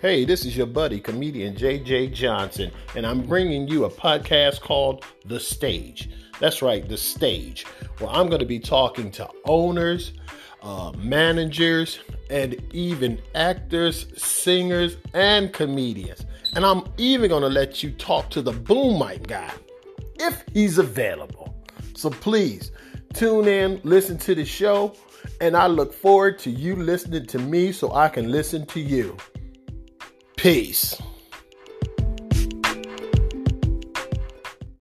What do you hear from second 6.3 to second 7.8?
That's right, The Stage,